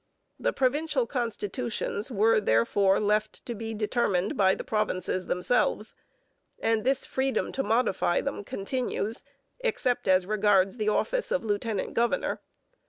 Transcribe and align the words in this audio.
The 0.39 0.51
provincial 0.51 1.05
constitutions 1.05 2.09
were, 2.09 2.41
therefore, 2.41 2.99
left 2.99 3.45
to 3.45 3.53
be 3.53 3.75
determined 3.75 4.35
by 4.35 4.55
the 4.55 4.63
provinces 4.63 5.27
themselves, 5.27 5.93
and 6.57 6.83
this 6.83 7.05
freedom 7.05 7.51
to 7.51 7.61
modify 7.61 8.19
them 8.19 8.43
continues, 8.43 9.23
'except 9.59 10.07
as 10.07 10.25
regards 10.25 10.77
the 10.77 10.89
office 10.89 11.29
of 11.31 11.45
lieutenant 11.45 11.93
governor.' 11.93 12.41